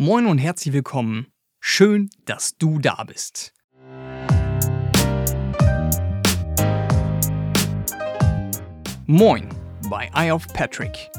[0.00, 1.26] Moin und herzlich willkommen.
[1.58, 3.52] Schön, dass du da bist.
[9.06, 9.48] Moin
[9.90, 11.10] bei Eye of Patrick.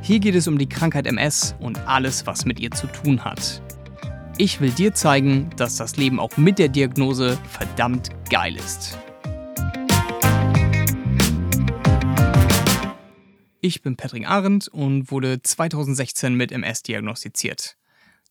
[0.00, 3.60] Hier geht es um die Krankheit MS und alles, was mit ihr zu tun hat.
[4.36, 8.96] Ich will dir zeigen, dass das Leben auch mit der Diagnose verdammt geil ist.
[13.60, 17.77] Ich bin Patrick Arendt und wurde 2016 mit MS diagnostiziert.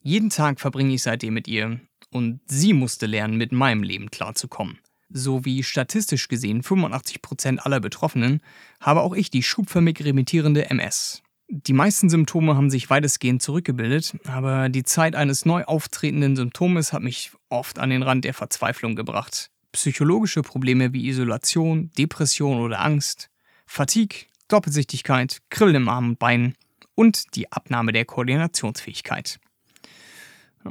[0.02, 1.80] Jeden Tag verbringe ich seitdem mit ihr
[2.12, 4.80] und sie musste lernen, mit meinem Leben klarzukommen.
[5.10, 8.42] So wie statistisch gesehen 85% aller Betroffenen
[8.82, 11.24] habe auch ich die schubförmig remittierende MS.
[11.50, 17.02] Die meisten Symptome haben sich weitestgehend zurückgebildet, aber die Zeit eines neu auftretenden Symptomes hat
[17.02, 19.50] mich oft an den Rand der Verzweiflung gebracht.
[19.72, 23.30] Psychologische Probleme wie Isolation, Depression oder Angst,
[23.66, 26.56] Fatigue, Doppelsichtigkeit, Kribbeln im Arm und Bein
[26.96, 29.40] und die Abnahme der Koordinationsfähigkeit.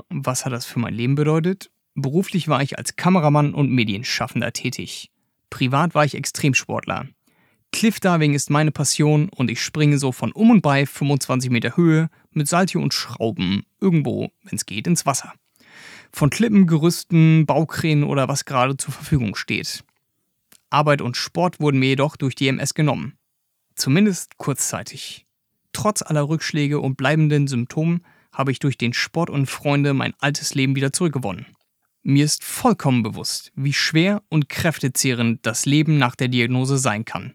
[0.08, 1.70] Was hat das für mein Leben bedeutet?
[1.94, 5.10] Beruflich war ich als Kameramann und Medienschaffender tätig.
[5.50, 7.06] Privat war ich Extremsportler.
[7.72, 12.08] Cliffdiving ist meine Passion und ich springe so von um und bei 25 Meter Höhe
[12.30, 15.32] mit Saltio und Schrauben irgendwo, wenn es geht, ins Wasser.
[16.12, 19.84] Von Klippen, Gerüsten, Baukränen oder was gerade zur Verfügung steht.
[20.70, 23.18] Arbeit und Sport wurden mir jedoch durch die MS genommen.
[23.74, 25.26] Zumindest kurzzeitig.
[25.72, 28.02] Trotz aller Rückschläge und bleibenden Symptomen
[28.36, 31.46] habe ich durch den Sport und Freunde mein altes Leben wieder zurückgewonnen.
[32.02, 37.34] Mir ist vollkommen bewusst, wie schwer und kräftezehrend das Leben nach der Diagnose sein kann.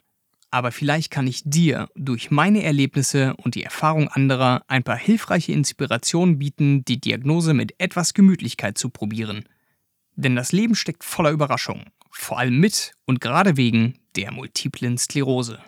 [0.51, 5.53] Aber vielleicht kann ich dir durch meine Erlebnisse und die Erfahrung anderer ein paar hilfreiche
[5.53, 9.45] Inspirationen bieten, die Diagnose mit etwas Gemütlichkeit zu probieren.
[10.15, 15.59] Denn das Leben steckt voller Überraschungen, vor allem mit und gerade wegen der multiplen Sklerose.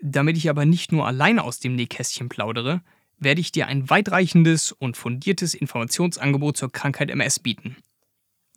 [0.00, 2.82] Damit ich aber nicht nur alleine aus dem Nähkästchen plaudere,
[3.18, 7.76] werde ich dir ein weitreichendes und fundiertes Informationsangebot zur Krankheit MS bieten.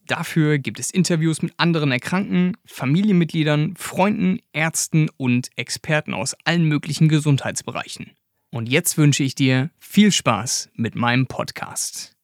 [0.07, 7.09] Dafür gibt es Interviews mit anderen Erkrankten, Familienmitgliedern, Freunden, Ärzten und Experten aus allen möglichen
[7.09, 8.11] Gesundheitsbereichen.
[8.51, 12.19] Und jetzt wünsche ich dir viel Spaß mit meinem Podcast.